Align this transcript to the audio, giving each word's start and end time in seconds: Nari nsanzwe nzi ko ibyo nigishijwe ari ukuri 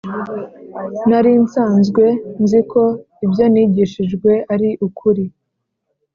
Nari 1.09 1.31
nsanzwe 1.43 2.05
nzi 2.41 2.59
ko 2.71 2.83
ibyo 3.25 3.45
nigishijwe 3.53 4.31
ari 4.53 4.69
ukuri 4.87 5.25